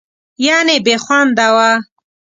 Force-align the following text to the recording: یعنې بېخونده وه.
یعنې 0.47 0.75
بېخونده 0.85 1.47
وه. 1.55 1.71